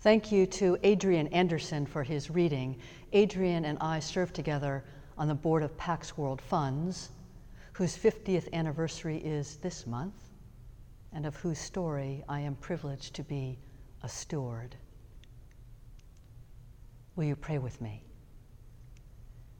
[0.00, 2.78] Thank you to Adrian Anderson for his reading.
[3.12, 4.84] Adrian and I serve together
[5.16, 7.10] on the board of Pax World Funds,
[7.72, 10.14] whose 50th anniversary is this month,
[11.12, 13.58] and of whose story I am privileged to be
[14.04, 14.76] a steward.
[17.16, 18.04] Will you pray with me?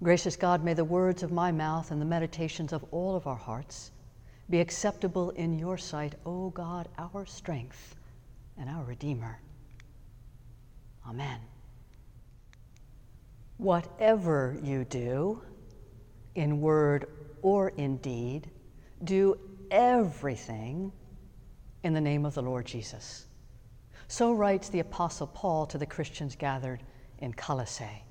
[0.00, 3.34] Gracious God, may the words of my mouth and the meditations of all of our
[3.34, 3.90] hearts
[4.48, 7.96] be acceptable in your sight, O God, our strength
[8.56, 9.40] and our Redeemer.
[11.08, 11.40] Amen.
[13.56, 15.42] Whatever you do,
[16.34, 17.06] in word
[17.42, 18.50] or in deed,
[19.04, 19.38] do
[19.70, 20.92] everything
[21.82, 23.26] in the name of the Lord Jesus.
[24.08, 26.82] So writes the Apostle Paul to the Christians gathered
[27.18, 28.04] in Colossae.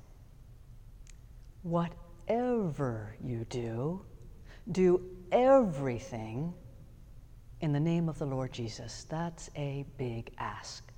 [1.63, 4.05] Whatever you do,
[4.71, 6.53] do everything
[7.61, 9.05] in the name of the Lord Jesus.
[9.09, 10.88] That's a big ask.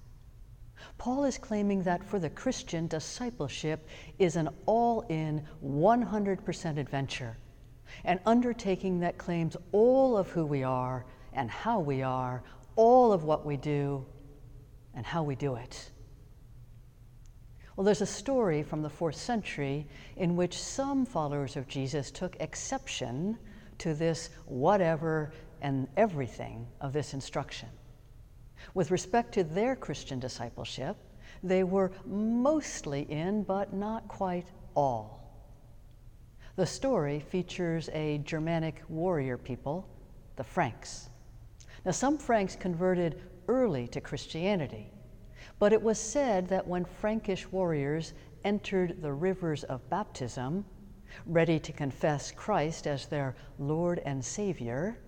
[0.97, 3.87] Paul is claiming that for the Christian, discipleship
[4.19, 7.37] is an all in, 100% adventure,
[8.03, 12.43] an undertaking that claims all of who we are and how we are,
[12.75, 14.05] all of what we do
[14.93, 15.91] and how we do it.
[17.75, 19.87] Well, there's a story from the fourth century
[20.17, 23.37] in which some followers of Jesus took exception
[23.77, 27.69] to this whatever and everything of this instruction.
[28.73, 30.97] With respect to their Christian discipleship,
[31.43, 35.21] they were mostly in, but not quite all.
[36.55, 39.87] The story features a Germanic warrior people,
[40.35, 41.09] the Franks.
[41.85, 44.91] Now, some Franks converted early to Christianity,
[45.59, 50.65] but it was said that when Frankish warriors entered the rivers of baptism,
[51.25, 54.99] ready to confess Christ as their Lord and Savior,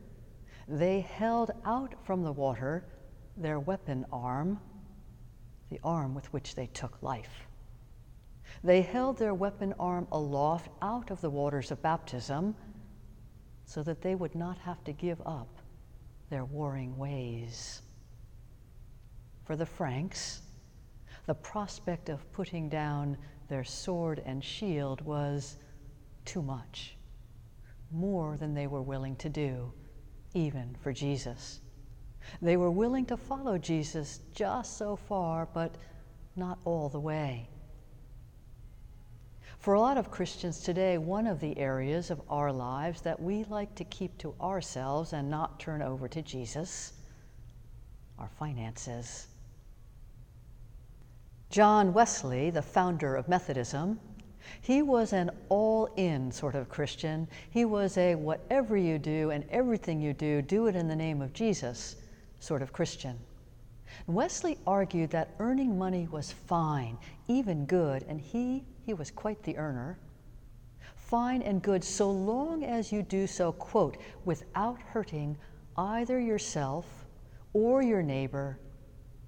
[0.68, 2.86] they held out from the water
[3.38, 4.60] their weapon arm,
[5.70, 7.48] the arm with which they took life.
[8.64, 12.56] They held their weapon arm aloft out of the waters of baptism
[13.66, 15.60] so that they would not have to give up
[16.30, 17.82] their warring ways.
[19.46, 20.42] For the Franks,
[21.26, 23.18] the prospect of putting down
[23.50, 25.58] their sword and shield was
[26.26, 26.98] too much,
[27.92, 29.72] more than they were willing to do,
[30.34, 31.62] even for Jesus.
[32.42, 35.76] They were willing to follow Jesus just so far, but
[36.36, 37.50] not all the way.
[39.60, 43.46] For a lot of Christians today, one of the areas of our lives that we
[43.46, 46.94] like to keep to ourselves and not turn over to Jesus
[48.20, 49.28] are finances.
[51.50, 54.00] John Wesley, the founder of Methodism,
[54.60, 57.28] he was an all in sort of Christian.
[57.52, 61.22] He was a whatever you do and everything you do, do it in the name
[61.22, 62.03] of Jesus
[62.44, 63.18] sort of Christian.
[64.08, 69.56] Wesley argued that earning money was fine, even good, and he, he was quite the
[69.58, 69.98] earner.
[70.96, 75.38] Fine and good so long as you do so, quote, without hurting
[75.78, 77.06] either yourself
[77.54, 78.60] or your neighbor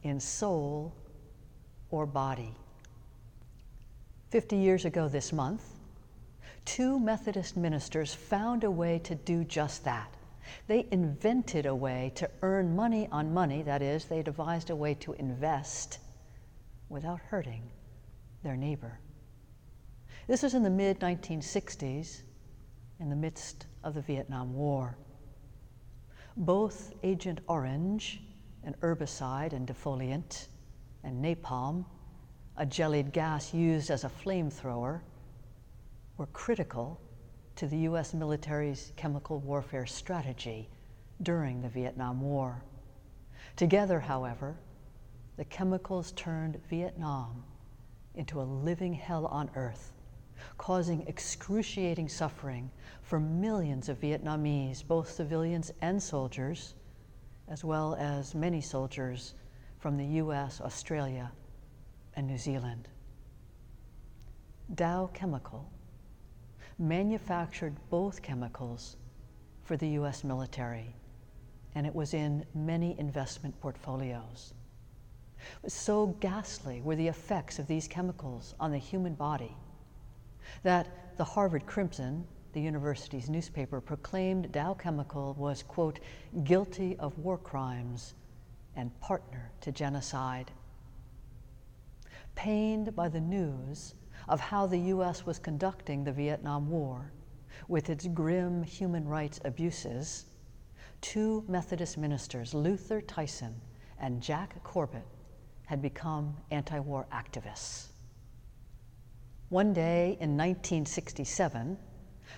[0.04, 0.94] in soul
[1.92, 2.54] or body.
[4.30, 5.64] Fifty years ago this month,
[6.66, 10.12] two Methodist ministers found a way to do just that.
[10.68, 14.94] They invented a way to earn money on money, that is, they devised a way
[14.96, 16.00] to invest
[16.90, 17.70] without hurting
[18.44, 19.00] their neighbor.
[20.28, 22.22] This was in the mid 1960s,
[23.00, 24.98] in the midst of the Vietnam War.
[26.38, 28.22] Both Agent Orange,
[28.64, 30.48] an herbicide and defoliant,
[31.04, 31.86] and napalm,
[32.58, 35.02] a jellied gas used as a flamethrower,
[36.18, 37.00] were critical
[37.56, 38.14] to the U.S.
[38.14, 40.68] military's chemical warfare strategy
[41.22, 42.62] during the Vietnam War.
[43.56, 44.58] Together, however,
[45.38, 47.44] the chemicals turned Vietnam
[48.16, 49.92] into a living hell on earth,
[50.58, 52.70] causing excruciating suffering
[53.02, 56.76] for millions of Vietnamese, both civilians and soldiers,
[57.48, 59.36] as well as many soldiers
[59.80, 61.32] from the US, Australia,
[62.16, 62.88] and New Zealand.
[64.74, 65.70] Dow Chemical
[66.78, 68.98] manufactured both chemicals
[69.64, 70.96] for the US military,
[71.74, 74.54] and it was in many investment portfolios.
[75.68, 79.56] So ghastly were the effects of these chemicals on the human body
[80.64, 86.00] that the Harvard Crimson, the university's newspaper, proclaimed Dow Chemical was, quote,
[86.44, 88.14] guilty of war crimes
[88.76, 90.52] and partner to genocide.
[92.36, 93.96] Pained by the news
[94.28, 95.26] of how the U.S.
[95.26, 97.12] was conducting the Vietnam War
[97.68, 100.26] with its grim human rights abuses,
[101.02, 103.62] two Methodist ministers, Luther Tyson
[104.00, 105.06] and Jack Corbett,
[105.66, 107.88] had become anti war activists.
[109.50, 111.78] One day in 1967,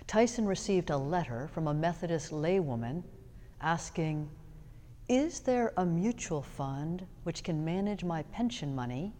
[0.05, 3.03] Tyson received a letter from a Methodist laywoman
[3.61, 4.29] asking,
[5.07, 9.13] Is there a mutual fund which can manage my pension money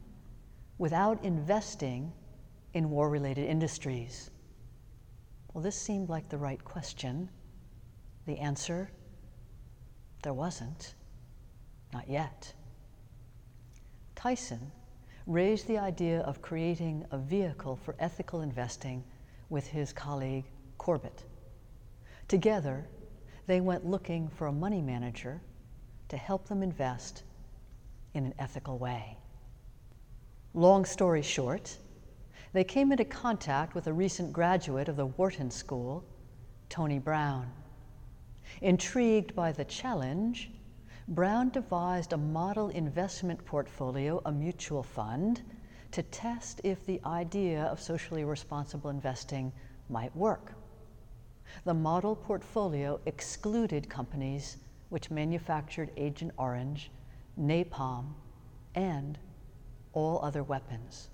[0.78, 2.12] without investing
[2.74, 4.30] in war related industries?
[5.54, 7.30] Well, this seemed like the right question.
[8.26, 8.92] The answer
[10.22, 10.94] there wasn't.
[11.94, 12.54] Not yet.
[14.16, 14.72] Tyson
[15.26, 19.04] raised the idea of creating a vehicle for ethical investing
[19.50, 20.46] with his colleague
[20.78, 21.24] Corbett.
[22.28, 22.88] Together,
[23.46, 25.42] they went looking for a money manager
[26.10, 27.24] to help them invest
[28.14, 29.18] in an ethical way.
[30.54, 31.78] Long story short,
[32.58, 36.04] they came into contact with a recent graduate of the Wharton School,
[36.70, 37.52] Tony Brown.
[38.64, 40.50] Intrigued by the challenge,
[41.10, 45.44] Brown devised a model investment portfolio, a mutual fund,
[45.92, 49.54] to test if the idea of socially responsible investing
[49.88, 50.54] might work.
[51.64, 54.58] The model portfolio excluded companies
[54.90, 56.90] which manufactured Agent Orange,
[57.40, 58.16] napalm,
[58.74, 59.20] and
[59.94, 61.10] all other weapons.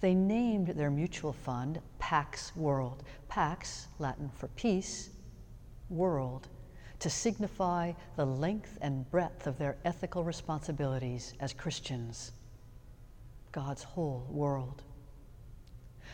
[0.00, 3.02] They named their mutual fund Pax World.
[3.28, 5.10] Pax, Latin for peace,
[5.90, 6.48] world,
[7.00, 12.32] to signify the length and breadth of their ethical responsibilities as Christians,
[13.52, 14.82] God's whole world.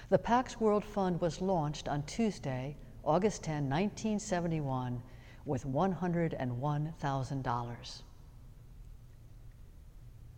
[0.09, 5.01] The Pax World Fund was launched on Tuesday, August 10, 1971,
[5.45, 8.03] with $101,000.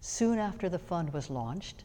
[0.00, 1.84] Soon after the fund was launched,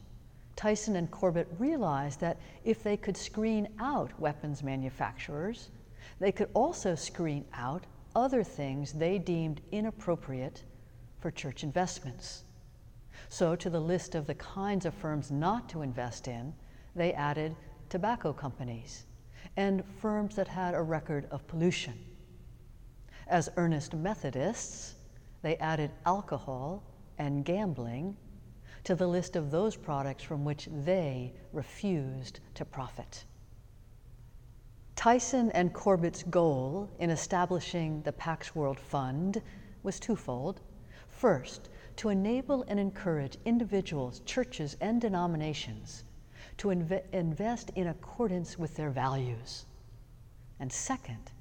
[0.56, 5.70] Tyson and Corbett realized that if they could screen out weapons manufacturers,
[6.18, 7.84] they could also screen out
[8.14, 10.64] other things they deemed inappropriate
[11.20, 12.44] for church investments.
[13.28, 16.52] So, to the list of the kinds of firms not to invest in,
[16.94, 17.56] they added
[17.88, 19.04] tobacco companies
[19.56, 21.94] and firms that had a record of pollution.
[23.26, 24.94] As earnest Methodists,
[25.42, 26.82] they added alcohol
[27.18, 28.16] and gambling
[28.84, 33.24] to the list of those products from which they refused to profit.
[34.96, 39.42] Tyson and Corbett's goal in establishing the Pax World Fund
[39.82, 40.60] was twofold.
[41.08, 46.04] First, to enable and encourage individuals, churches, and denominations
[46.58, 49.66] to inv- invest in accordance with their values.
[50.60, 51.32] And second,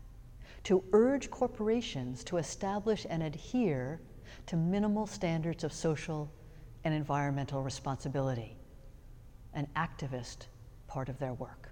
[0.63, 4.01] to urge corporations to establish and adhere
[4.47, 6.31] to minimal standards of social
[6.83, 8.57] and environmental responsibility,
[9.53, 10.47] an activist
[10.87, 11.71] part of their work.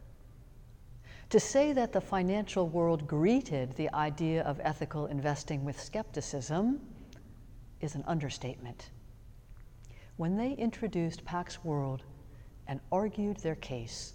[1.29, 6.79] To say that the financial world greeted the idea of ethical investing with skepticism
[7.81, 8.89] is an understatement.
[10.17, 12.03] When they introduced Pax World
[12.67, 14.13] and argued their case,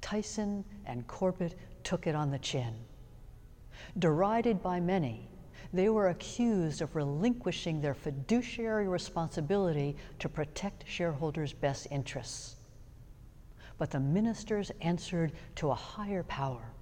[0.00, 1.54] Tyson and Corbett
[1.84, 2.74] took it on the chin.
[3.98, 5.28] Derided by many,
[5.74, 12.56] they were accused of relinquishing their fiduciary responsibility to protect shareholders' best interests.
[13.76, 16.72] but the ministers answered to a higher power.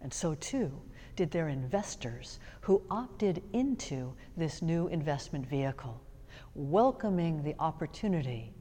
[0.00, 0.72] And so too
[1.16, 6.00] did their investors who opted into this new investment vehicle,
[6.54, 8.54] welcoming the opportunity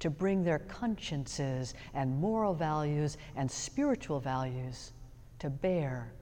[0.00, 4.92] to bring their consciences and moral values and spiritual values
[5.38, 6.12] to bear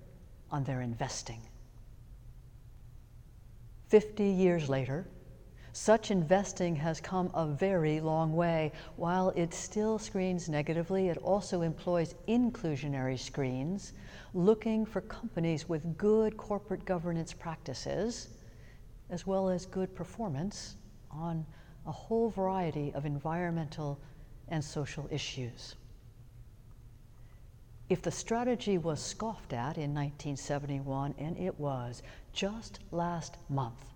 [0.51, 1.43] on their investing.
[3.89, 5.07] Fifty years later,
[5.73, 8.73] such investing has come a very long way.
[8.97, 13.95] While it still screens negatively, it also employs inclusionary screens,
[14.35, 18.29] looking for companies with good corporate governance practices,
[19.09, 20.77] as well as good performance
[21.11, 21.47] on
[21.87, 23.99] a whole variety of environmental
[24.49, 25.77] and social issues.
[27.89, 32.03] If the strategy was scoffed at in 1971, and it was
[32.33, 33.89] just last month,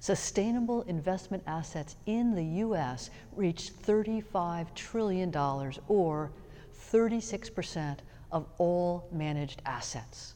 [0.00, 3.10] Sustainable investment assets in the U.S.
[3.32, 5.34] reached $35 trillion,
[5.88, 6.30] or
[6.90, 7.98] 36%
[8.32, 10.34] of all managed assets.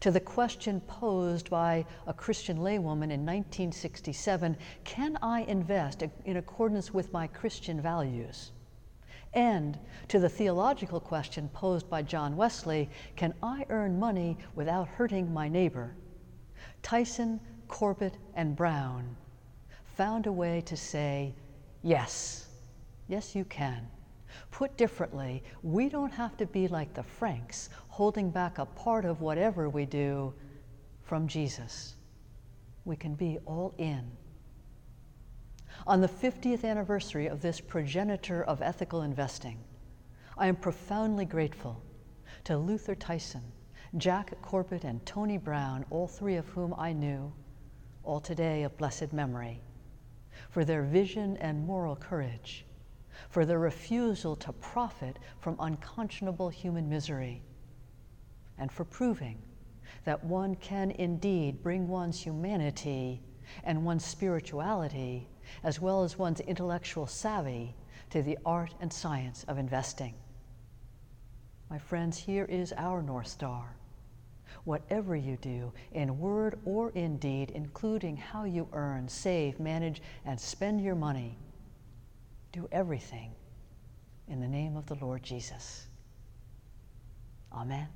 [0.00, 6.92] To the question posed by a Christian laywoman in 1967 Can I invest in accordance
[6.92, 8.50] with my Christian values?
[9.34, 15.32] And to the theological question posed by John Wesley Can I earn money without hurting
[15.32, 15.96] my neighbor?
[16.82, 19.16] Tyson Corbett and Brown
[19.96, 21.34] found a way to say,
[21.82, 22.48] yes,
[23.08, 23.88] yes, you can.
[24.50, 29.20] Put differently, we don't have to be like the Franks, holding back a part of
[29.20, 30.32] whatever we do
[31.02, 31.94] from Jesus.
[32.84, 34.10] We can be all in.
[35.86, 39.58] On the 50th anniversary of this progenitor of ethical investing,
[40.38, 41.82] I am profoundly grateful
[42.44, 43.42] to Luther Tyson,
[43.98, 47.30] Jack Corbett, and Tony Brown, all three of whom I knew,
[48.02, 49.60] all today of blessed memory,
[50.48, 52.64] for their vision and moral courage,
[53.28, 57.42] for their refusal to profit from unconscionable human misery,
[58.56, 59.36] and for proving
[60.04, 63.22] that one can indeed bring one's humanity
[63.64, 65.28] and one's spirituality,
[65.62, 67.74] as well as one's intellectual savvy,
[68.10, 70.14] to the art and science of investing.
[71.70, 73.74] My friends, here is our North Star.
[74.64, 80.38] Whatever you do, in word or in deed, including how you earn, save, manage, and
[80.38, 81.36] spend your money,
[82.52, 83.32] do everything
[84.28, 85.86] in the name of the Lord Jesus.
[87.52, 87.88] Amen.